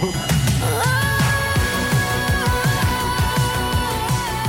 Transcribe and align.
poriadku. 0.00 0.08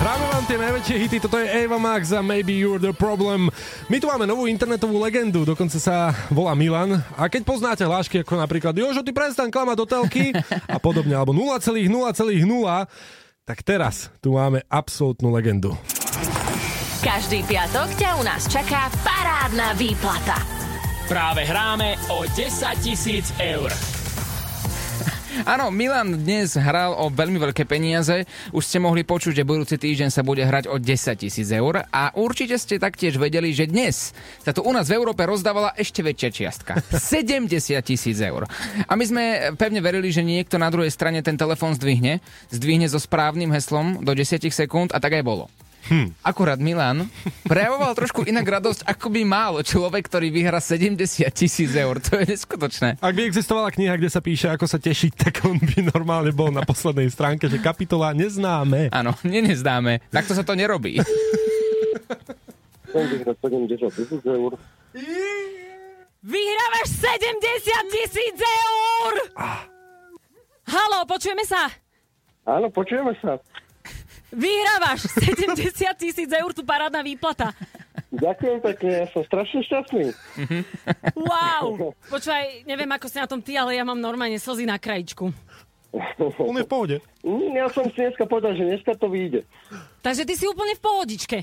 Hráme 0.01 0.25
vám 0.33 0.43
tie 0.49 0.57
najväčšie 0.57 0.95
hity, 0.97 1.17
toto 1.21 1.37
je 1.37 1.45
Eva 1.45 1.77
Max 1.77 2.09
a 2.09 2.25
Maybe 2.25 2.57
You're 2.57 2.81
the 2.81 2.95
Problem. 2.95 3.53
My 3.85 4.01
tu 4.01 4.09
máme 4.09 4.25
novú 4.25 4.49
internetovú 4.49 4.97
legendu, 4.97 5.45
dokonca 5.45 5.77
sa 5.77 6.09
volá 6.33 6.57
Milan. 6.57 6.97
A 7.13 7.29
keď 7.29 7.45
poznáte 7.45 7.83
hlášky 7.85 8.25
ako 8.25 8.41
napríklad 8.41 8.73
Jožo, 8.73 9.05
ty 9.05 9.13
prestan 9.13 9.53
klamať 9.53 9.77
do 9.77 9.85
telky 9.85 10.33
a 10.65 10.81
podobne, 10.81 11.13
alebo 11.13 11.37
0,0,0, 11.37 11.85
tak 13.45 13.57
teraz 13.61 14.09
tu 14.23 14.33
máme 14.33 14.65
absolútnu 14.73 15.29
legendu. 15.29 15.77
Každý 17.01 17.45
piatok 17.45 17.97
ťa 17.97 18.09
u 18.17 18.23
nás 18.25 18.45
čaká 18.49 18.89
parádna 19.01 19.73
výplata. 19.77 20.37
Práve 21.09 21.45
hráme 21.45 21.97
o 22.13 22.25
10 22.25 22.37
tisíc 22.81 23.33
eur. 23.41 23.69
Áno, 25.47 25.71
Milan 25.71 26.27
dnes 26.27 26.59
hral 26.59 26.91
o 26.91 27.07
veľmi 27.07 27.39
veľké 27.39 27.63
peniaze. 27.63 28.27
Už 28.51 28.67
ste 28.67 28.83
mohli 28.83 29.07
počuť, 29.07 29.39
že 29.39 29.47
budúci 29.47 29.79
týždeň 29.79 30.11
sa 30.11 30.27
bude 30.27 30.43
hrať 30.43 30.67
o 30.67 30.75
10 30.75 30.91
tisíc 31.15 31.47
eur 31.47 31.87
a 31.87 32.11
určite 32.19 32.59
ste 32.59 32.75
taktiež 32.75 33.15
vedeli, 33.15 33.55
že 33.55 33.71
dnes 33.71 34.11
sa 34.43 34.51
tu 34.51 34.59
u 34.59 34.71
nás 34.75 34.91
v 34.91 34.99
Európe 34.99 35.23
rozdávala 35.23 35.71
ešte 35.79 36.03
väčšia 36.03 36.29
čiastka. 36.35 36.71
70 36.91 37.47
tisíc 37.87 38.19
eur. 38.19 38.43
A 38.83 38.93
my 38.99 39.03
sme 39.07 39.23
pevne 39.55 39.79
verili, 39.79 40.11
že 40.11 40.19
niekto 40.19 40.59
na 40.59 40.67
druhej 40.67 40.91
strane 40.91 41.23
ten 41.23 41.39
telefón 41.39 41.79
zdvihne, 41.79 42.19
zdvihne 42.51 42.91
so 42.91 42.99
správnym 42.99 43.55
heslom 43.55 44.03
do 44.03 44.11
10 44.11 44.51
sekúnd 44.51 44.91
a 44.91 44.99
tak 44.99 45.15
aj 45.15 45.23
bolo. 45.23 45.47
Hm. 45.89 46.13
Akurát 46.21 46.61
Milan 46.61 47.09
prejavoval 47.49 47.97
trošku 47.97 48.21
inak 48.27 48.45
radosť, 48.45 48.85
ako 48.85 49.07
by 49.09 49.21
mal 49.25 49.53
človek, 49.65 50.05
ktorý 50.05 50.29
vyhra 50.29 50.61
70 50.61 51.25
tisíc 51.33 51.71
eur. 51.73 51.97
To 52.11 52.21
je 52.21 52.35
neskutočné. 52.35 52.99
Ak 53.01 53.13
by 53.15 53.23
existovala 53.25 53.71
kniha, 53.73 53.97
kde 53.97 54.09
sa 54.11 54.19
píše, 54.19 54.51
ako 54.51 54.67
sa 54.67 54.77
tešiť, 54.77 55.11
tak 55.17 55.33
on 55.47 55.57
by 55.57 55.89
normálne 55.89 56.29
bol 56.35 56.51
na 56.51 56.61
poslednej 56.61 57.09
stránke, 57.09 57.47
že 57.47 57.57
kapitola 57.57 58.11
neznáme. 58.13 58.91
Áno, 58.91 59.15
neznáme. 59.25 60.03
Takto 60.11 60.35
sa 60.35 60.43
to 60.43 60.53
nerobí. 60.53 60.99
Vyhrávaš 66.21 66.87
70 67.01 67.95
tisíc 67.95 68.37
eur! 68.37 69.13
Ah. 69.33 69.65
Halo, 70.69 71.03
počujeme 71.09 71.41
sa? 71.47 71.71
Áno, 72.45 72.69
počujeme 72.69 73.17
sa. 73.17 73.41
Vyhrávaš 74.31 75.05
70 75.27 75.95
tisíc 75.99 76.29
eur, 76.31 76.51
tu 76.55 76.63
parádna 76.63 77.03
výplata. 77.03 77.51
Ďakujem 78.11 78.59
pekne, 78.59 78.91
ja 79.03 79.05
som 79.11 79.23
strašne 79.23 79.63
šťastný. 79.63 80.11
Wow! 81.15 81.95
Počúvaj, 82.11 82.67
neviem 82.67 82.91
ako 82.91 83.07
si 83.07 83.17
na 83.19 83.27
tom 83.27 83.39
ty, 83.39 83.55
ale 83.55 83.75
ja 83.79 83.87
mám 83.87 83.99
normálne 83.99 84.35
slzy 84.35 84.67
na 84.67 84.75
krajičku. 84.75 85.31
On 86.47 86.55
je 86.55 86.63
v 86.63 86.71
pohode. 86.71 86.97
Ja 87.55 87.67
som 87.71 87.87
si 87.91 87.99
dneska 87.99 88.23
povedal, 88.27 88.55
že 88.55 88.67
dneska 88.67 88.95
to 88.95 89.11
vyjde. 89.11 89.43
Takže 90.03 90.23
ty 90.27 90.33
si 90.35 90.47
úplne 90.47 90.75
v 90.75 90.83
pohodičke. 90.83 91.37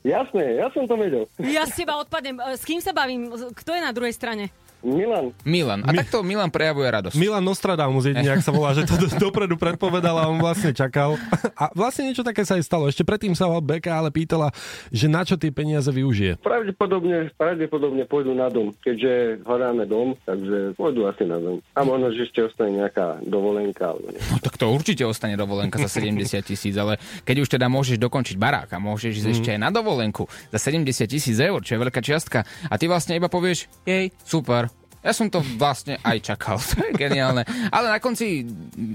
Jasné, 0.00 0.56
ja 0.56 0.72
som 0.72 0.88
to 0.88 0.96
vedel. 0.96 1.28
Ja 1.36 1.68
z 1.68 1.84
teba 1.84 2.00
odpadnem. 2.00 2.40
E, 2.40 2.56
S 2.56 2.64
kým 2.64 2.80
sa 2.80 2.96
bavím? 2.96 3.28
Kto 3.52 3.76
je 3.76 3.82
na 3.84 3.92
druhej 3.92 4.16
strane? 4.16 4.48
Milan. 4.80 5.36
Milan. 5.44 5.80
A 5.84 5.92
takto 5.92 6.24
Milan 6.24 6.48
prejavuje 6.48 6.88
radosť. 6.88 7.16
Milan 7.16 7.44
Nostradamus 7.44 8.08
jedine, 8.08 8.32
ak 8.32 8.44
sa 8.44 8.52
volá, 8.52 8.72
že 8.72 8.88
to 8.88 8.96
do- 8.96 9.30
dopredu 9.30 9.60
predpovedal 9.60 10.16
a 10.16 10.24
on 10.32 10.40
vlastne 10.40 10.72
čakal. 10.72 11.20
A 11.60 11.68
vlastne 11.76 12.08
niečo 12.08 12.24
také 12.24 12.48
sa 12.48 12.56
aj 12.56 12.64
stalo. 12.64 12.88
Ešte 12.88 13.04
predtým 13.04 13.36
sa 13.36 13.52
ho 13.52 13.60
Beka 13.60 13.92
ale 13.92 14.08
pýtala, 14.08 14.48
že 14.88 15.06
na 15.06 15.20
čo 15.28 15.36
tie 15.36 15.52
peniaze 15.52 15.92
využije. 15.92 16.40
Pravdepodobne, 16.40 17.28
pravdepodobne 17.36 18.08
pôjdu 18.08 18.32
na 18.32 18.48
dom, 18.48 18.72
keďže 18.80 19.44
hľadáme 19.44 19.84
dom, 19.84 20.16
takže 20.24 20.72
pôjdu 20.80 21.04
asi 21.04 21.28
na 21.28 21.36
dom. 21.36 21.60
A 21.76 21.84
možno, 21.84 22.08
že 22.16 22.24
ešte 22.24 22.40
ostane 22.48 22.80
nejaká 22.80 23.20
dovolenka 23.28 23.92
alebo 23.92 24.08
nie. 24.08 24.20
No 24.32 24.40
tak 24.40 24.56
to 24.56 24.72
určite 24.72 25.04
ostane 25.04 25.36
dovolenka 25.36 25.76
za 25.76 25.92
70 26.00 26.40
tisíc, 26.40 26.72
ale 26.80 26.96
keď 27.28 27.44
už 27.44 27.48
teda 27.52 27.68
môžeš 27.68 28.00
dokončiť 28.00 28.36
barák 28.40 28.72
a 28.72 28.78
môžeš 28.80 29.20
ísť 29.20 29.28
ešte 29.28 29.48
aj 29.52 29.60
na 29.60 29.68
dovolenku 29.68 30.24
za 30.48 30.58
70 30.58 30.88
tisíc 31.04 31.36
eur, 31.36 31.60
čo 31.60 31.76
je 31.76 31.82
veľká 31.84 32.00
čiastka, 32.00 32.48
a 32.70 32.74
ty 32.80 32.88
vlastne 32.88 33.18
iba 33.18 33.28
povieš, 33.28 33.68
jej, 33.84 34.14
super, 34.24 34.69
ja 35.00 35.12
som 35.16 35.32
to 35.32 35.40
vlastne 35.56 35.96
aj 36.04 36.32
čakal, 36.32 36.60
to 36.70 36.80
je 36.84 36.92
geniálne. 36.96 37.44
Ale 37.72 37.86
na 37.88 37.98
konci 37.98 38.44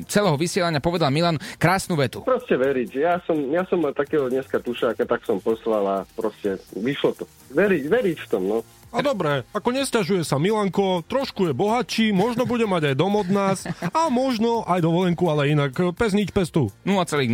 celého 0.05 0.37
vysielania 0.37 0.81
povedal 0.81 1.09
Milan 1.09 1.41
krásnu 1.57 1.97
vetu. 1.97 2.21
Proste 2.21 2.57
veriť. 2.57 2.89
Ja 2.97 3.17
som, 3.25 3.37
ja 3.49 3.65
som 3.65 3.81
mal 3.81 3.93
takého 3.93 4.29
dneska 4.29 4.61
tušáka, 4.61 5.05
tak 5.05 5.25
som 5.25 5.41
poslal 5.41 5.83
a 5.85 5.97
proste 6.13 6.61
vyšlo 6.77 7.17
to. 7.17 7.23
Veriť, 7.53 7.83
veriť 7.89 8.17
v 8.25 8.27
tom, 8.29 8.43
no. 8.45 8.57
A 8.95 9.03
dobre, 9.03 9.43
ako 9.51 9.75
nesťažuje 9.75 10.23
sa 10.23 10.39
Milanko, 10.39 11.03
trošku 11.03 11.51
je 11.51 11.53
bohatší, 11.57 12.15
možno 12.15 12.47
bude 12.47 12.63
mať 12.63 12.93
aj 12.93 12.95
dom 12.95 13.19
od 13.19 13.27
nás 13.27 13.67
a 13.91 14.07
možno 14.07 14.63
aj 14.63 14.79
dovolenku, 14.79 15.27
ale 15.27 15.51
inak 15.51 15.75
pes 15.99 16.15
nič 16.15 16.31
pes 16.31 16.47
tu. 16.47 16.71
0,0,0. 16.87 17.27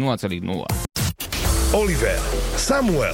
Oliver, 1.71 2.19
Samuel 2.57 3.13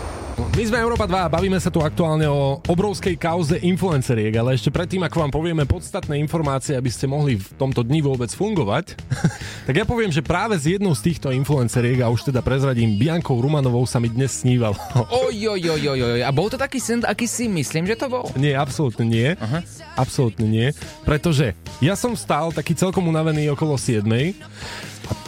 My 0.41 0.63
sme 0.65 0.81
Európa 0.81 1.05
2 1.05 1.13
a 1.13 1.29
bavíme 1.29 1.61
sa 1.61 1.69
tu 1.69 1.77
aktuálne 1.85 2.25
o 2.25 2.57
obrovskej 2.65 3.13
kauze 3.21 3.61
influenceriek, 3.61 4.33
ale 4.41 4.57
ešte 4.57 4.73
predtým, 4.73 5.05
ako 5.05 5.21
vám 5.21 5.31
povieme 5.31 5.69
podstatné 5.69 6.17
informácie, 6.17 6.73
aby 6.73 6.89
ste 6.89 7.05
mohli 7.05 7.37
v 7.37 7.47
tomto 7.61 7.85
dni 7.85 8.01
vôbec 8.01 8.33
fungovať, 8.33 8.97
tak 9.69 9.75
ja 9.77 9.85
poviem, 9.85 10.09
že 10.09 10.25
práve 10.25 10.57
s 10.57 10.65
jednou 10.65 10.97
z 10.97 11.13
týchto 11.13 11.29
influenceriek, 11.29 12.01
a 12.01 12.09
už 12.09 12.33
teda 12.33 12.41
prezradím, 12.41 12.97
Biankou 12.97 13.37
Rumanovou 13.37 13.85
sa 13.85 14.01
mi 14.01 14.09
dnes 14.09 14.41
sníval. 14.41 14.73
Oj, 15.29 15.37
oj, 15.53 15.63
oj, 15.77 15.83
oj, 15.93 15.99
oj. 16.17 16.21
A 16.25 16.31
bol 16.33 16.49
to 16.49 16.57
taký 16.57 16.81
sen, 16.81 17.05
aký 17.05 17.29
si 17.29 17.45
myslím, 17.45 17.85
že 17.85 17.93
to 17.93 18.09
bol? 18.09 18.25
Nie, 18.33 18.57
absolútne 18.57 19.05
nie. 19.05 19.37
Aha. 19.37 19.61
Absolútne 19.93 20.49
nie. 20.49 20.67
Pretože 21.05 21.53
ja 21.83 21.93
som 21.93 22.17
stál 22.17 22.49
taký 22.49 22.73
celkom 22.73 23.05
unavený 23.05 23.53
okolo 23.53 23.77
7. 23.77 24.03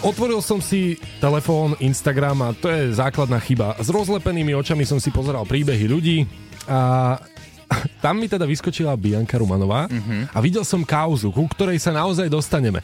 Otvoril 0.03 0.43
som 0.43 0.59
si 0.59 0.99
telefón, 1.23 1.79
Instagram 1.79 2.37
a 2.43 2.49
to 2.51 2.67
je 2.67 2.91
základná 2.91 3.39
chyba. 3.39 3.75
S 3.79 3.87
rozlepenými 3.87 4.51
očami 4.55 4.83
som 4.83 4.99
si 4.99 5.11
pozeral 5.15 5.47
príbehy 5.47 5.85
ľudí 5.87 6.17
a 6.67 7.15
tam 8.03 8.19
mi 8.19 8.27
teda 8.27 8.43
vyskočila 8.43 8.99
Bianka 8.99 9.39
Rumanová 9.39 9.87
uh-huh. 9.87 10.27
a 10.31 10.37
videl 10.43 10.67
som 10.67 10.83
kauzu, 10.83 11.31
ku 11.31 11.47
ktorej 11.47 11.79
sa 11.79 11.95
naozaj 11.95 12.27
dostaneme. 12.27 12.83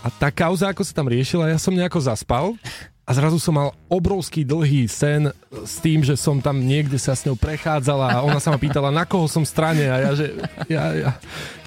A 0.00 0.08
tá 0.08 0.32
kauza, 0.32 0.68
ako 0.68 0.80
sa 0.80 0.96
tam 0.96 1.12
riešila, 1.12 1.52
ja 1.52 1.60
som 1.60 1.76
nejako 1.76 2.00
zaspal 2.00 2.56
a 3.06 3.10
zrazu 3.10 3.42
som 3.42 3.58
mal 3.58 3.74
obrovský 3.90 4.46
dlhý 4.46 4.86
sen 4.86 5.34
s 5.50 5.82
tým, 5.82 6.06
že 6.06 6.14
som 6.14 6.38
tam 6.38 6.62
niekde 6.62 6.94
sa 6.94 7.18
s 7.18 7.26
ňou 7.26 7.34
prechádzala 7.34 8.20
a 8.20 8.22
ona 8.22 8.38
sa 8.38 8.54
ma 8.54 8.58
pýtala, 8.60 8.94
na 8.94 9.02
koho 9.02 9.26
som 9.26 9.42
strane 9.42 9.90
a 9.90 9.96
ja, 9.98 10.10
že 10.14 10.26
ja, 10.70 10.84
ja, 10.94 11.10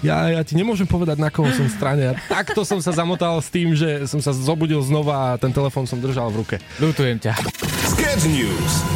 ja, 0.00 0.16
ja 0.34 0.40
ti 0.40 0.56
nemôžem 0.56 0.88
povedať, 0.88 1.20
na 1.20 1.28
koho 1.28 1.52
som 1.52 1.68
strane. 1.68 2.12
A 2.12 2.18
takto 2.30 2.64
som 2.64 2.80
sa 2.80 2.96
zamotal 2.96 3.36
s 3.44 3.52
tým, 3.52 3.76
že 3.76 4.08
som 4.08 4.22
sa 4.24 4.32
zobudil 4.32 4.80
znova 4.80 5.36
a 5.36 5.38
ten 5.40 5.52
telefón 5.52 5.84
som 5.84 6.00
držal 6.00 6.32
v 6.32 6.44
ruke. 6.44 6.56
Ľutujem 6.80 7.20
ťa. 7.20 7.32
Sketch 7.92 8.24
News. 8.30 8.93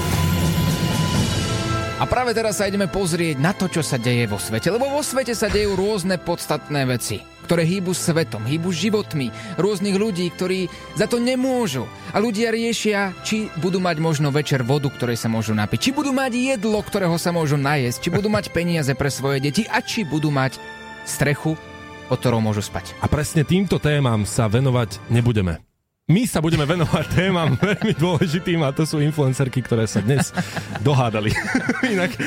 A 1.99 2.07
práve 2.07 2.31
teraz 2.31 2.63
sa 2.63 2.71
ideme 2.71 2.87
pozrieť 2.87 3.43
na 3.43 3.51
to, 3.51 3.67
čo 3.67 3.83
sa 3.83 3.99
deje 3.99 4.31
vo 4.31 4.39
svete. 4.39 4.71
Lebo 4.71 4.87
vo 4.87 5.03
svete 5.03 5.35
sa 5.35 5.51
dejú 5.51 5.75
rôzne 5.75 6.15
podstatné 6.15 6.87
veci, 6.87 7.19
ktoré 7.43 7.67
hýbu 7.67 7.91
svetom, 7.91 8.47
hýbu 8.47 8.71
životmi 8.71 9.35
rôznych 9.59 9.99
ľudí, 9.99 10.31
ktorí 10.31 10.71
za 10.95 11.11
to 11.11 11.19
nemôžu. 11.19 11.91
A 12.15 12.23
ľudia 12.23 12.55
riešia, 12.55 13.19
či 13.27 13.51
budú 13.59 13.83
mať 13.83 13.99
možno 13.99 14.31
večer 14.31 14.63
vodu, 14.63 14.87
ktorej 14.87 15.19
sa 15.19 15.27
môžu 15.27 15.59
napiť, 15.59 15.91
či 15.91 15.91
budú 15.91 16.15
mať 16.15 16.39
jedlo, 16.39 16.79
ktorého 16.87 17.19
sa 17.19 17.35
môžu 17.35 17.59
najesť, 17.59 17.99
či 17.99 18.15
budú 18.15 18.31
mať 18.31 18.55
peniaze 18.55 18.95
pre 18.95 19.11
svoje 19.11 19.43
deti 19.43 19.67
a 19.67 19.83
či 19.83 20.07
budú 20.07 20.31
mať 20.31 20.55
strechu, 21.03 21.59
pod 22.07 22.19
ktorou 22.23 22.39
môžu 22.39 22.63
spať. 22.63 22.95
A 23.03 23.11
presne 23.11 23.43
týmto 23.43 23.83
témam 23.83 24.23
sa 24.23 24.47
venovať 24.47 25.03
nebudeme. 25.11 25.68
My 26.09 26.25
sa 26.25 26.41
budeme 26.41 26.65
venovať 26.65 27.05
témam 27.21 27.53
veľmi 27.61 27.93
dôležitým 27.93 28.65
a 28.65 28.73
to 28.73 28.89
sú 28.89 28.97
influencerky, 28.97 29.61
ktoré 29.61 29.85
sa 29.85 30.01
dnes 30.01 30.33
dohádali. 30.89 31.29
Inak 31.95 32.17
e, 32.17 32.21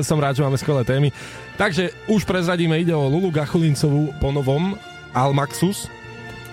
som 0.00 0.16
rád, 0.16 0.40
že 0.40 0.44
máme 0.48 0.56
skvelé 0.56 0.80
témy. 0.80 1.12
Takže 1.60 1.92
už 2.08 2.24
prezradíme, 2.24 2.80
ide 2.80 2.96
o 2.96 3.04
Lulu 3.04 3.28
Gachulincovú 3.28 4.16
po 4.16 4.32
novom 4.32 4.80
Almaxus. 5.12 5.92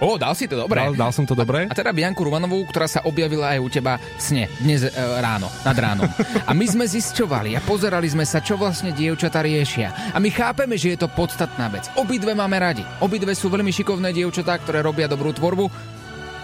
Ó, 0.04 0.20
dal 0.20 0.36
si 0.36 0.52
to 0.52 0.60
dobre. 0.60 0.84
Dal, 0.84 1.00
dal 1.00 1.16
som 1.16 1.24
to 1.24 1.32
dobre. 1.32 1.72
A 1.72 1.72
teda 1.72 1.96
Bianku 1.96 2.28
Rumanovú, 2.28 2.68
ktorá 2.68 2.92
sa 2.92 3.00
objavila 3.08 3.56
aj 3.56 3.60
u 3.64 3.72
teba 3.72 3.96
v 3.96 4.20
sne 4.20 4.44
dnes 4.60 4.84
e, 4.84 4.92
ráno, 5.24 5.48
nad 5.64 5.80
ránom. 5.80 6.12
A 6.44 6.52
my 6.52 6.68
sme 6.68 6.84
zisťovali 6.84 7.56
a 7.56 7.64
pozerali 7.64 8.12
sme 8.12 8.28
sa, 8.28 8.44
čo 8.44 8.60
vlastne 8.60 8.92
dievčatá 8.92 9.40
riešia. 9.40 10.12
A 10.12 10.20
my 10.20 10.28
chápeme, 10.28 10.76
že 10.76 11.00
je 11.00 11.00
to 11.00 11.08
podstatná 11.08 11.72
vec. 11.72 11.88
Obidve 11.96 12.36
máme 12.36 12.60
radi. 12.60 12.84
Obidve 13.00 13.32
sú 13.32 13.48
veľmi 13.48 13.72
šikovné 13.72 14.12
dievčatá, 14.12 14.60
ktoré 14.60 14.84
robia 14.84 15.08
dobrú 15.08 15.32
tvorbu. 15.32 15.95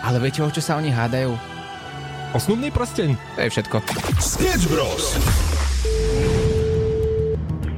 Ale 0.02 0.18
viete, 0.18 0.42
o 0.42 0.50
čo 0.50 0.62
sa 0.62 0.82
oni 0.82 0.90
hádajú? 0.90 1.38
O 2.34 2.38
snubný 2.40 2.74
prsteň. 2.74 3.14
To 3.38 3.40
je 3.46 3.50
všetko. 3.54 3.78
Sketch 4.18 4.66
Bros. 4.72 5.14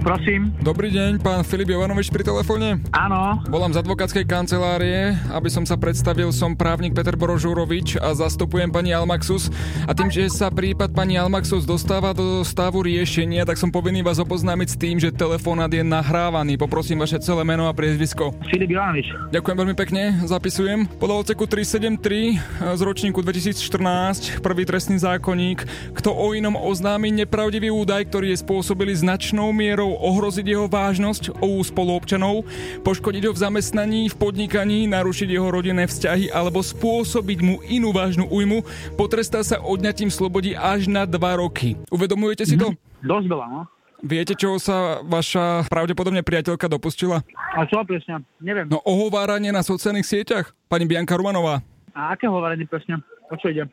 Prosím. 0.04 0.52
Dobrý 0.60 0.92
deň, 0.92 1.24
pán 1.24 1.48
Filip 1.48 1.72
Jovanovič 1.72 2.12
pri 2.12 2.28
telefóne. 2.28 2.76
Áno. 2.92 3.40
Volám 3.48 3.72
z 3.72 3.80
advokátskej 3.80 4.28
kancelárie, 4.28 5.16
aby 5.32 5.48
som 5.48 5.64
sa 5.64 5.80
predstavil, 5.80 6.28
som 6.36 6.60
právnik 6.60 6.92
Peter 6.92 7.16
Borožurovič 7.16 8.04
a 8.04 8.12
zastupujem 8.12 8.68
pani 8.68 8.92
Almaxus. 8.92 9.48
A 9.88 9.96
tým, 9.96 10.12
že 10.12 10.28
sa 10.28 10.52
prípad 10.52 10.92
pani 10.92 11.16
Almaxus 11.16 11.64
dostáva 11.64 12.12
do 12.12 12.44
stavu 12.44 12.84
riešenia, 12.84 13.48
tak 13.48 13.56
som 13.56 13.72
povinný 13.72 14.04
vás 14.04 14.20
oboznámiť 14.20 14.76
s 14.76 14.76
tým, 14.76 15.00
že 15.00 15.08
telefonát 15.16 15.72
je 15.72 15.88
nahrávaný. 15.88 16.60
Poprosím 16.60 17.00
vaše 17.00 17.24
celé 17.24 17.48
meno 17.48 17.72
a 17.72 17.74
priezvisko. 17.74 18.36
Filip 18.52 18.76
Jovanovič. 18.76 19.08
Ďakujem 19.32 19.56
veľmi 19.56 19.76
pekne, 19.80 20.20
zapisujem. 20.28 20.84
Podľa 21.00 21.32
odseku 21.32 21.48
373 21.48 22.76
z 22.76 22.82
ročníku 22.84 23.24
2014, 23.24 24.44
prvý 24.44 24.68
trestný 24.68 25.00
zákonník, 25.00 25.64
kto 25.96 26.12
o 26.12 26.36
inom 26.36 26.60
oznámi 26.60 27.08
nepravdivý 27.24 27.72
údaj, 27.72 28.12
ktorý 28.12 28.36
je 28.36 28.44
spôsobili 28.44 28.92
značnou 28.92 29.56
mierou 29.56 29.93
ohroziť 29.98 30.46
jeho 30.46 30.66
vážnosť 30.70 31.42
u 31.42 31.62
spoluobčanov, 31.62 32.46
poškodiť 32.82 33.24
ho 33.30 33.32
v 33.34 33.42
zamestnaní, 33.42 34.02
v 34.10 34.16
podnikaní, 34.16 34.86
narušiť 34.90 35.30
jeho 35.30 35.50
rodinné 35.50 35.86
vzťahy 35.86 36.34
alebo 36.34 36.62
spôsobiť 36.62 37.40
mu 37.42 37.62
inú 37.66 37.94
vážnu 37.94 38.30
újmu, 38.30 38.66
potrestá 39.00 39.42
sa 39.42 39.62
odňatím 39.62 40.10
slobody 40.10 40.58
až 40.58 40.90
na 40.90 41.06
2 41.06 41.18
roky. 41.40 41.78
Uvedomujete 41.90 42.44
si 42.44 42.58
to? 42.58 42.74
Dosť 43.04 43.28
veľa, 43.28 43.46
no. 43.50 43.62
Viete, 44.04 44.36
čoho 44.36 44.60
sa 44.60 45.00
vaša 45.00 45.64
pravdepodobne 45.72 46.28
priateľka 46.28 46.68
dopustila? 46.68 47.24
A 47.56 47.64
čo 47.64 47.80
presne? 47.88 48.28
Neviem. 48.44 48.68
No 48.68 48.84
ohováranie 48.84 49.56
na 49.56 49.64
sociálnych 49.64 50.04
sieťach, 50.04 50.52
pani 50.68 50.84
Bianka 50.84 51.16
Rumanová. 51.16 51.64
A 51.96 52.12
aké 52.12 52.28
hovorenie 52.28 52.68
presne? 52.68 53.00
O 53.32 53.40
čo 53.40 53.48
ide? 53.48 53.64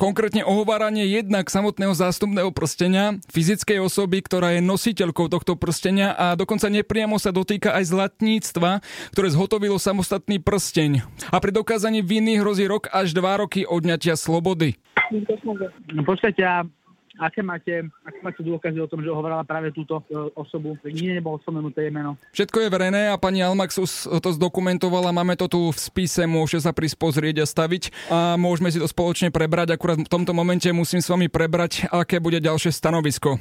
Konkrétne 0.00 0.48
ohováranie 0.48 1.04
jednak 1.04 1.52
samotného 1.52 1.92
zástupného 1.92 2.48
prstenia, 2.56 3.20
fyzickej 3.28 3.84
osoby, 3.84 4.24
ktorá 4.24 4.56
je 4.56 4.64
nositeľkou 4.64 5.28
tohto 5.28 5.60
prstenia 5.60 6.16
a 6.16 6.32
dokonca 6.40 6.72
nepriamo 6.72 7.20
sa 7.20 7.28
dotýka 7.36 7.76
aj 7.76 7.92
zlatníctva, 7.92 8.80
ktoré 9.12 9.28
zhotovilo 9.28 9.76
samostatný 9.76 10.40
prsteň. 10.40 11.04
A 11.28 11.36
pri 11.36 11.52
dokázaní 11.52 12.00
viny 12.00 12.40
hrozí 12.40 12.64
rok 12.64 12.88
až 12.88 13.12
dva 13.12 13.44
roky 13.44 13.68
odňatia 13.68 14.16
slobody. 14.16 14.80
No 15.92 16.02
počkajte, 16.08 16.42
a 16.48 16.64
aké 17.20 17.44
máte, 17.44 17.84
aké 18.00 18.18
máte 18.24 18.40
dôkazy 18.40 18.80
o 18.80 18.88
tom, 18.88 19.04
že 19.04 19.12
hovorila 19.12 19.44
práve 19.44 19.68
túto 19.76 20.00
e, 20.08 20.32
osobu? 20.32 20.80
Nikde 20.80 21.20
nebolo 21.20 21.36
spomenuté 21.44 21.84
jej 21.86 21.92
meno. 21.92 22.16
Všetko 22.32 22.64
je 22.64 22.72
verejné 22.72 23.12
a 23.12 23.20
pani 23.20 23.44
Almaxus 23.44 24.08
to 24.08 24.30
zdokumentovala, 24.32 25.12
máme 25.12 25.36
to 25.36 25.46
tu 25.46 25.60
v 25.68 25.78
spise, 25.78 26.24
môže 26.24 26.64
sa 26.64 26.72
prísť 26.72 26.96
pozrieť 26.96 27.44
a 27.44 27.46
staviť 27.46 27.82
a 28.08 28.18
môžeme 28.40 28.72
si 28.72 28.80
to 28.80 28.88
spoločne 28.88 29.28
prebrať. 29.28 29.76
Akurát 29.76 30.00
v 30.00 30.08
tomto 30.08 30.32
momente 30.32 30.66
musím 30.72 31.04
s 31.04 31.12
vami 31.12 31.28
prebrať, 31.28 31.84
aké 31.92 32.16
bude 32.16 32.40
ďalšie 32.40 32.72
stanovisko. 32.72 33.36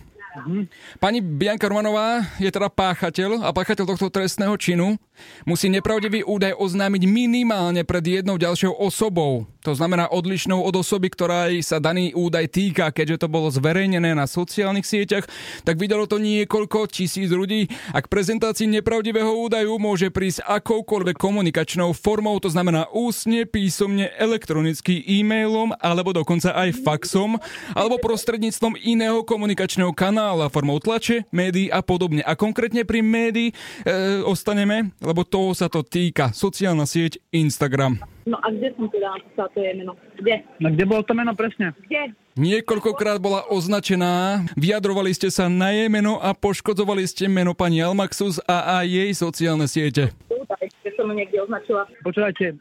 Pani 1.01 1.25
Bianka 1.25 1.65
Romanová 1.65 2.21
je 2.37 2.49
teda 2.53 2.69
páchateľ 2.69 3.41
a 3.41 3.49
páchateľ 3.49 3.85
tohto 3.95 4.13
trestného 4.13 4.53
činu 4.61 4.93
musí 5.41 5.73
nepravdivý 5.73 6.21
údaj 6.21 6.53
oznámiť 6.53 7.03
minimálne 7.09 7.81
pred 7.81 8.21
jednou 8.21 8.37
ďalšou 8.37 8.77
osobou. 8.77 9.49
To 9.67 9.75
znamená 9.75 10.07
odlišnou 10.07 10.63
od 10.63 10.71
osoby, 10.79 11.11
ktorej 11.11 11.59
sa 11.67 11.83
daný 11.83 12.15
údaj 12.15 12.47
týka, 12.47 12.95
keďže 12.95 13.25
to 13.25 13.27
bolo 13.27 13.51
zverejnené 13.51 14.15
na 14.15 14.23
sociálnych 14.23 14.87
sieťach, 14.87 15.27
tak 15.67 15.75
videlo 15.75 16.07
to 16.07 16.15
niekoľko 16.15 16.87
tisíc 16.87 17.27
ľudí 17.27 17.67
a 17.91 17.99
k 17.99 18.07
prezentácii 18.07 18.71
nepravdivého 18.79 19.35
údaju 19.35 19.75
môže 19.75 20.07
prísť 20.15 20.47
akoukoľvek 20.47 21.19
komunikačnou 21.19 21.91
formou, 21.91 22.39
to 22.39 22.47
znamená 22.47 22.87
ústne, 22.95 23.43
písomne, 23.43 24.07
elektronicky, 24.15 25.03
e-mailom 25.03 25.75
alebo 25.83 26.15
dokonca 26.15 26.55
aj 26.55 26.79
faxom 26.79 27.35
alebo 27.75 27.99
prostredníctvom 27.99 28.79
iného 28.79 29.27
komunikačného 29.27 29.91
kanála 29.91 30.47
formou 30.47 30.79
tlače, 30.79 31.27
médií 31.35 31.67
a 31.67 31.83
podobne. 31.83 32.23
A 32.23 32.39
konkrétne 32.39 32.87
pri 32.87 33.03
médií 33.03 33.51
e, 33.51 34.23
ostaneme, 34.23 34.95
lebo 35.03 35.27
toho 35.27 35.51
sa 35.51 35.67
to 35.67 35.83
týka. 35.83 36.31
Sociálna 36.31 36.87
sieť 36.87 37.19
Instagram. 37.35 38.18
No 38.29 38.37
a 38.37 38.47
kde 38.53 38.69
som 38.77 38.85
teda 38.93 39.17
napísala 39.17 39.49
to 39.49 39.57
je 39.57 39.71
meno? 39.73 39.93
Kde? 40.21 40.35
No 40.61 40.67
kde 40.69 40.85
bolo 40.85 41.01
to 41.01 41.17
meno 41.17 41.33
presne? 41.33 41.73
Kde? 41.89 42.13
Niekoľkokrát 42.37 43.17
bola 43.17 43.41
označená, 43.49 44.45
vyjadrovali 44.53 45.11
ste 45.17 45.33
sa 45.33 45.49
na 45.49 45.73
jej 45.73 45.89
meno 45.89 46.21
a 46.21 46.37
poškodzovali 46.37 47.03
ste 47.09 47.25
meno 47.25 47.57
pani 47.57 47.81
Almaxus 47.81 48.37
a 48.45 48.79
aj 48.79 48.85
jej 48.85 49.11
sociálne 49.17 49.65
siete. 49.65 50.13
Kde 50.29 50.91
som 50.93 51.09
niekde 51.09 51.41
označila. 51.41 51.89
Počúvajte, 52.05 52.55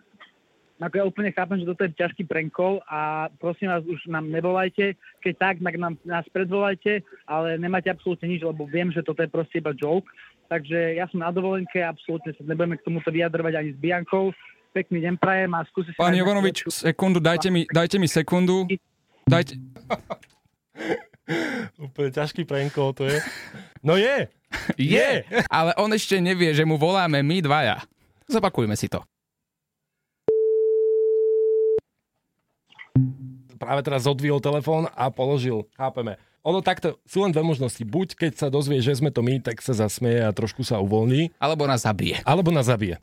ako 0.79 0.95
ja 0.95 1.05
úplne 1.05 1.35
chápem, 1.35 1.59
že 1.61 1.69
toto 1.69 1.85
je 1.85 1.99
ťažký 1.99 2.23
prenkol 2.25 2.79
a 2.87 3.29
prosím 3.43 3.69
vás, 3.71 3.83
už 3.83 4.09
nám 4.09 4.31
nevolajte. 4.31 4.95
Keď 5.21 5.35
tak, 5.37 5.55
tak 5.59 5.75
nám, 5.75 5.99
nás 6.07 6.23
predvolajte, 6.31 7.03
ale 7.27 7.59
nemáte 7.59 7.93
absolútne 7.93 8.31
nič, 8.31 8.47
lebo 8.47 8.65
viem, 8.65 8.95
že 8.95 9.03
toto 9.03 9.21
je 9.21 9.31
proste 9.31 9.59
iba 9.59 9.75
joke. 9.75 10.07
Takže 10.49 10.97
ja 10.97 11.05
som 11.13 11.21
na 11.21 11.35
dovolenke, 11.35 11.83
absolútne 11.83 12.33
sa 12.33 12.43
nebudeme 12.47 12.81
k 12.81 12.87
tomuto 12.87 13.13
vyjadrovať 13.13 13.55
ani 13.59 13.71
s 13.75 13.79
Biankou. 13.79 14.33
Pekný 14.77 15.01
deň 15.01 15.15
prajem 15.17 15.49
a 15.57 15.65
skúsi 15.65 15.91
si... 15.91 15.99
Pán 15.99 16.13
Jovanovič, 16.13 16.69
sekundu, 16.69 17.19
dajte 17.19 17.49
mi, 17.49 17.65
dajte 17.69 17.97
mi 17.97 18.05
sekundu. 18.05 18.69
Dajte... 19.25 19.57
Úplne 21.89 22.11
ťažký 22.13 22.45
prenkol 22.49 22.97
to 22.97 23.09
je. 23.09 23.21
No 23.85 23.97
je! 23.97 24.29
Je! 24.81 25.29
Ale 25.53 25.77
on 25.77 25.93
ešte 25.93 26.17
nevie, 26.25 26.57
že 26.57 26.65
mu 26.65 26.81
voláme 26.81 27.21
my 27.21 27.45
dvaja. 27.45 27.85
Zapakujme 28.25 28.73
si 28.81 28.89
to. 28.89 29.05
Práve 33.61 33.85
teraz 33.85 34.09
odvihol 34.09 34.41
telefón 34.41 34.89
a 34.97 35.13
položil. 35.13 35.69
Chápeme. 35.77 36.17
Ono 36.49 36.65
takto, 36.65 36.97
sú 37.05 37.29
len 37.29 37.35
dve 37.35 37.45
možnosti. 37.45 37.85
Buď 37.85 38.17
keď 38.17 38.33
sa 38.41 38.49
dozvie, 38.49 38.81
že 38.81 38.97
sme 38.97 39.13
to 39.13 39.21
my, 39.21 39.37
tak 39.43 39.61
sa 39.61 39.77
zasmieje 39.77 40.25
a 40.25 40.33
trošku 40.33 40.65
sa 40.65 40.81
uvoľní. 40.81 41.37
Alebo 41.37 41.69
nás 41.69 41.85
zabije. 41.85 42.25
Alebo 42.25 42.49
nás 42.49 42.73
zabije. 42.73 42.97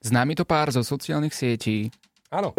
Známy 0.00 0.32
to 0.32 0.48
pár 0.48 0.72
zo 0.72 0.80
sociálnych 0.80 1.36
sietí. 1.36 1.92
Áno. 2.32 2.56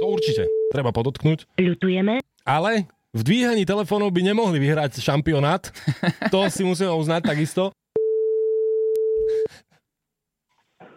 To 0.00 0.04
určite. 0.08 0.48
Treba 0.72 0.96
podotknúť. 0.96 1.44
Ľutujeme. 1.60 2.24
Ale 2.48 2.88
v 3.12 3.20
dvíhaní 3.20 3.68
telefónov 3.68 4.08
by 4.16 4.24
nemohli 4.24 4.56
vyhrať 4.56 4.96
šampionát. 4.96 5.68
To 6.32 6.48
si 6.48 6.64
musíme 6.64 6.88
uznať 6.88 7.28
takisto. 7.28 7.68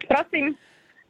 Prosím. 0.07 0.55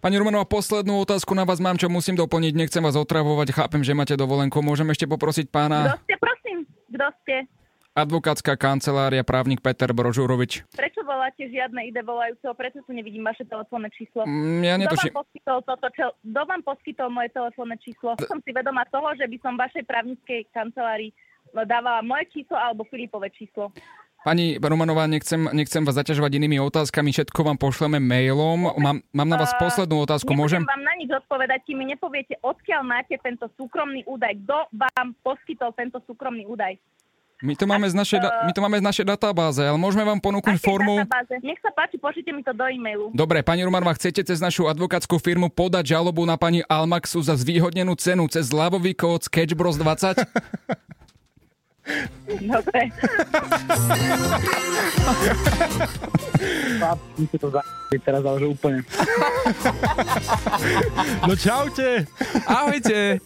Pani 0.01 0.17
Romanová, 0.17 0.49
poslednú 0.49 1.05
otázku 1.05 1.37
na 1.37 1.45
vás 1.45 1.61
mám, 1.61 1.77
čo 1.77 1.85
musím 1.85 2.17
doplniť. 2.17 2.53
Nechcem 2.57 2.81
vás 2.81 2.97
otravovať, 2.97 3.53
chápem, 3.53 3.85
že 3.85 3.93
máte 3.93 4.17
dovolenku. 4.17 4.65
Môžem 4.65 4.89
ešte 4.89 5.05
poprosiť 5.05 5.49
Kto 5.49 5.53
pána 5.53 6.01
ste, 6.01 6.17
prosím? 6.17 6.65
Kto 6.89 7.05
ste? 7.21 7.35
Advokátska 7.97 8.53
kancelária, 8.53 9.25
právnik 9.25 9.57
Peter 9.57 9.89
Brožurovič. 9.89 10.69
Prečo 10.69 11.01
voláte 11.01 11.49
žiadne 11.49 11.89
ide 11.89 12.05
volajúceho? 12.05 12.53
Prečo 12.53 12.85
tu 12.85 12.93
nevidím 12.93 13.25
vaše 13.25 13.41
telefónne 13.49 13.89
číslo? 13.89 14.21
Mm, 14.29 14.61
ja 14.61 14.77
Kto 14.77 14.81
netuším. 14.85 15.11
vám 15.11 15.19
poskytol 15.25 15.57
toto? 15.65 15.87
Čo, 15.97 16.05
kto 16.13 16.41
vám 16.45 16.61
poskytol 16.61 17.07
moje 17.09 17.29
telefónne 17.33 17.77
číslo? 17.81 18.09
Som 18.29 18.37
si 18.45 18.53
vedomá 18.53 18.85
toho, 18.93 19.09
že 19.17 19.25
by 19.25 19.37
som 19.41 19.57
vašej 19.57 19.83
právnickej 19.89 20.45
kancelárii 20.53 21.09
dávala 21.65 22.05
moje 22.05 22.29
číslo 22.29 22.53
alebo 22.53 22.85
Filipové 22.85 23.33
číslo. 23.33 23.73
Pani 24.25 24.59
Romanová, 24.59 25.07
nechcem, 25.07 25.47
nechcem 25.55 25.87
vás 25.87 25.95
zaťažovať 25.95 26.35
inými 26.35 26.59
otázkami, 26.59 27.15
všetko 27.15 27.47
vám 27.47 27.55
pošleme 27.55 27.95
mailom. 28.01 28.75
Mám, 28.75 28.99
mám 29.15 29.29
na 29.29 29.37
vás 29.39 29.55
A 29.55 29.61
poslednú 29.61 30.03
otázku, 30.03 30.35
môžem? 30.35 30.67
vám 30.67 30.83
na 30.83 30.99
nič 30.99 31.07
odpovedať, 31.07 31.63
kým 31.63 31.79
mi 31.79 31.95
nepoviete, 31.95 32.35
odkiaľ 32.43 32.81
máte 32.83 33.15
tento 33.23 33.47
súkromný 33.55 34.03
údaj. 34.03 34.35
Kto 34.43 34.67
vám 34.75 35.15
poskytol 35.23 35.71
tento 35.79 36.03
súkromný 36.03 36.43
údaj? 36.43 36.75
My 37.37 37.53
to 37.53 37.69
máme 37.69 37.85
z 37.85 37.93
našej, 37.93 38.17
da- 38.17 38.49
my 38.49 38.51
to 38.53 38.61
máme 38.65 38.81
z 38.81 38.85
našej 38.89 39.05
databáze, 39.13 39.61
ale 39.61 39.77
môžeme 39.77 40.01
vám 40.01 40.17
ponúknuť 40.17 40.57
formu... 40.57 41.05
databáze? 41.05 41.37
Nech 41.45 41.61
sa 41.61 41.69
páči, 41.69 42.01
pošlite 42.01 42.33
mi 42.33 42.41
to 42.41 42.49
do 42.49 42.65
e-mailu. 42.65 43.13
Dobre, 43.13 43.45
pani 43.45 43.61
Romanová, 43.61 43.93
chcete 43.93 44.25
cez 44.25 44.41
našu 44.41 44.65
advokátsku 44.65 45.21
firmu 45.21 45.53
podať 45.53 45.93
žalobu 45.93 46.25
na 46.25 46.33
pani 46.33 46.65
Almaxu 46.65 47.21
za 47.21 47.37
zvýhodnenú 47.37 47.93
cenu 47.93 48.25
cez 48.25 48.49
zľavový 48.49 48.97
kód 48.97 49.29
Sketchbros 49.29 49.77
20? 49.77 50.17
Dobre. 52.41 52.81
To 57.37 57.47
teraz, 58.01 58.21
ale 58.25 58.37
že 58.41 58.47
úplne. 58.49 58.79
No 61.23 61.33
čaute! 61.37 62.03
Ahojte! 62.49 63.21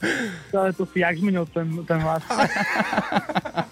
Ale 0.52 0.70
to 0.76 0.84
si 0.84 1.00
jak 1.00 1.16
zmenil 1.16 1.48
ten, 1.50 1.80
ten 1.88 2.00
hlas. 2.04 2.22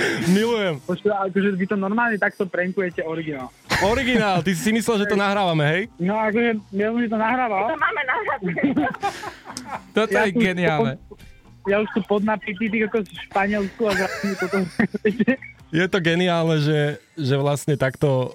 Milujem. 0.36 0.74
Počuť, 0.84 1.08
akože 1.30 1.48
vy 1.56 1.66
to 1.68 1.76
normálne 1.76 2.16
takto 2.16 2.46
prankujete 2.46 3.04
originál. 3.04 3.52
Originál, 3.80 4.44
ty 4.44 4.52
si 4.52 4.70
myslel, 4.72 5.04
že 5.04 5.10
to 5.10 5.16
nahrávame, 5.16 5.64
hej? 5.64 5.82
No 5.96 6.16
akože, 6.18 6.50
ja 6.76 6.86
som 6.92 6.98
si 7.00 7.08
to 7.08 7.18
nahrával. 7.18 7.60
To 7.72 7.76
máme 7.78 8.02
nahraté. 8.04 8.50
Toto 9.96 10.12
Ja 10.12 10.28
je 10.28 10.32
geniálne. 10.36 10.92
Ja 11.68 11.76
už 11.84 11.88
tu 11.92 12.00
podnapitý, 12.08 12.72
ty 12.72 12.78
ako 12.88 13.04
v 13.04 13.20
Španielsku 13.28 13.82
a 13.84 13.92
zrazu 13.92 14.32
toto... 14.40 14.56
Je 15.80 15.86
to 15.86 15.98
geniálne, 16.02 16.56
že, 16.58 16.98
že 17.14 17.34
vlastne 17.38 17.78
takto 17.78 18.34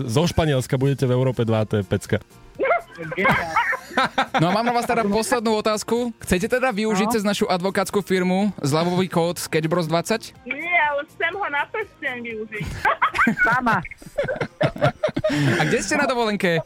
zo 0.00 0.22
Španielska 0.24 0.80
budete 0.80 1.04
v 1.04 1.12
Európe 1.12 1.44
2, 1.44 1.68
to 1.68 1.74
je 1.82 1.84
pecka. 1.84 2.16
No 4.36 4.46
a 4.46 4.52
mám 4.52 4.62
na 4.62 4.72
vás 4.72 4.84
teda 4.84 5.02
poslednú 5.02 5.54
otázku. 5.54 6.12
Chcete 6.18 6.46
teda 6.50 6.70
využiť 6.70 7.06
No. 7.06 7.12
cez 7.12 7.22
našu 7.22 7.46
advokátsku 7.46 8.00
firmu 8.00 8.52
zľavový 8.58 9.06
kód 9.06 9.36
Sketchbros 9.36 9.84
20? 9.84 10.32
Nie, 10.44 10.56
ale 10.86 11.04
chcem 11.06 11.32
ho 11.32 11.46
na 11.46 11.62
prsteň 11.66 12.16
využiť. 12.20 12.66
Sama. 13.46 13.78
A 15.30 15.62
kde 15.62 15.78
ste 15.78 15.94
na 15.94 16.04
dovolenke? 16.04 16.60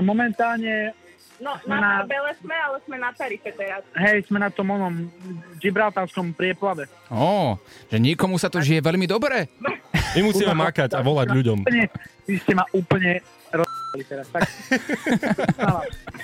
Momentálne, 0.00 0.92
No, 1.36 1.52
Sme 1.60 1.76
na 1.76 2.00
na- 2.00 2.08
Bele 2.08 2.32
sme, 2.34 2.56
ale 2.56 2.80
sme 2.80 2.96
na 2.96 3.12
Tarife 3.12 3.52
teraz. 3.52 3.84
hej, 3.92 4.24
sme 4.24 4.40
na 4.40 4.48
tom 4.48 4.72
onom 4.72 5.12
Gibraltarskom 5.60 6.32
prieplave. 6.32 6.88
Ó, 7.06 7.60
že 7.86 8.00
nikomu 8.00 8.40
sa 8.40 8.48
to 8.48 8.56
žije 8.56 8.80
veľmi 8.80 9.04
dobre. 9.04 9.44
My 10.16 10.20
musíme 10.22 10.56
makať 10.56 10.96
a 10.96 11.04
volať 11.04 11.28
ľuďom. 11.30 11.68
Vy 12.24 12.40
ste 12.40 12.56
ma 12.56 12.64
úplne 12.72 13.20
rozpali 13.96 14.04
teraz. 14.04 14.26
Tak. 14.28 14.42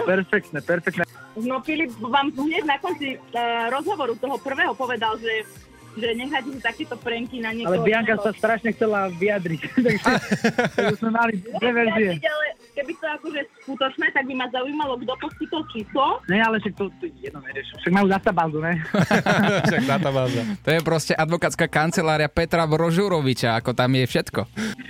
Perfektné, 0.05 0.59
perfektné. 0.61 1.05
No 1.41 1.65
Filip 1.65 1.93
vám 1.97 2.29
hneď 2.29 2.65
na 2.69 2.77
konci 2.77 3.17
uh, 3.17 3.73
rozhovoru 3.73 4.13
toho 4.21 4.37
prvého 4.37 4.77
povedal, 4.77 5.17
že 5.17 5.49
že 5.93 6.09
necháte 6.17 6.49
si 6.49 6.61
takéto 6.61 6.97
pranky 6.97 7.37
na 7.45 7.53
niekoho. 7.53 7.77
Ale 7.77 7.85
Bianka 7.85 8.17
sa 8.17 8.33
strašne 8.33 8.73
chcela 8.73 9.13
vyjadriť. 9.13 9.61
takže, 9.87 10.09
takže 10.77 10.95
sme 10.97 11.11
mali 11.13 11.37
dve 11.37 11.69
verzie. 11.69 12.11
Ja, 12.17 12.33
keby 12.73 12.93
to 12.95 13.07
akože 13.11 13.41
skutočné, 13.63 14.07
tak 14.11 14.25
by 14.25 14.35
ma 14.35 14.47
zaujímalo, 14.49 14.97
kto 14.99 15.13
poskytol 15.19 15.63
číslo. 15.69 16.21
Ne, 16.27 16.41
ale 16.41 16.57
však 16.59 16.75
to, 16.75 16.89
to 16.97 17.05
je 17.05 17.13
jedno 17.23 17.41
nerieš. 17.41 17.69
Však 17.79 17.93
majú 17.93 18.07
databázu, 18.09 18.59
ne? 18.59 18.73
Však 19.69 19.83
databáza. 19.85 20.41
To 20.59 20.71
je 20.71 20.81
proste 20.81 21.13
advokátska 21.13 21.67
kancelária 21.67 22.27
Petra 22.27 22.65
Brožuroviča, 22.65 23.55
ako 23.55 23.73
tam 23.73 23.93
je 23.93 24.05
všetko. 24.05 24.41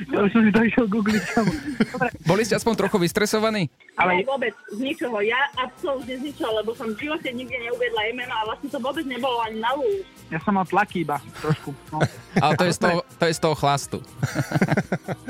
Ja 0.08 0.20
už 0.20 0.30
som 0.30 0.42
si 0.42 0.50
to 0.50 0.60
išiel 0.60 0.86
googliť. 0.86 1.24
Boli 2.30 2.42
ste 2.44 2.54
aspoň 2.54 2.74
trochu 2.76 2.96
vystresovaní? 2.98 3.66
Ale 3.94 4.22
vôbec 4.22 4.52
z 4.68 4.78
ničoho. 4.78 5.20
Ja 5.20 5.36
absolútne 5.56 6.16
z 6.16 6.22
ničoho, 6.22 6.52
lebo 6.54 6.72
som 6.72 6.88
v 6.88 7.00
živote 7.00 7.28
nikde 7.30 7.56
neuviedla 7.60 8.00
jej 8.04 8.14
meno 8.14 8.32
a 8.32 8.42
vlastne 8.44 8.68
to 8.68 8.78
vôbec 8.78 9.04
nebolo 9.04 9.36
ani 9.42 9.58
na 9.58 9.72
lúž. 9.72 10.04
ja 10.28 10.40
som 10.40 10.52
mal 10.52 10.64
tlaky 10.64 11.04
iba 11.04 11.20
trošku. 11.40 11.72
No. 11.88 12.00
Ale 12.44 12.52
to 12.56 12.64
je 12.64 12.72
z 12.72 12.80
toho, 12.80 12.98
to 13.04 13.24
je 13.24 13.34
z 13.36 13.40
toho 13.40 13.54
chlastu. 13.54 13.98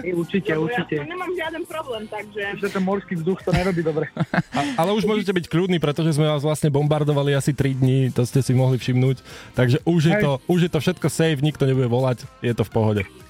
I, 0.03 0.11
určite, 0.13 0.51
Lebo 0.53 0.67
Ja 0.67 0.83
určite. 0.83 0.95
to 0.99 1.07
nemám 1.07 1.31
žiaden 1.33 1.63
problém, 1.65 2.05
takže... 2.07 2.42
Že 2.59 2.69
ten 2.69 2.83
morský 2.83 3.15
vzduch 3.19 3.41
to 3.47 3.51
nerobí 3.55 3.83
dobre. 3.83 4.11
A, 4.53 4.61
ale 4.83 4.91
už 4.93 5.07
môžete 5.07 5.31
byť 5.31 5.47
kľudní, 5.49 5.79
pretože 5.79 6.19
sme 6.19 6.29
vás 6.29 6.43
vlastne 6.43 6.69
bombardovali 6.69 7.33
asi 7.33 7.55
3 7.55 7.79
dní, 7.79 7.99
to 8.11 8.27
ste 8.27 8.43
si 8.43 8.53
mohli 8.53 8.77
všimnúť. 8.77 9.23
Takže 9.55 9.81
už 9.87 10.01
je, 10.03 10.15
to, 10.19 10.31
už 10.51 10.61
je 10.67 10.71
to 10.71 10.79
všetko 10.83 11.07
safe, 11.09 11.41
nikto 11.41 11.65
nebude 11.65 11.89
volať, 11.89 12.27
je 12.43 12.53
to 12.53 12.67
v 12.67 12.73
pohode. 12.75 13.03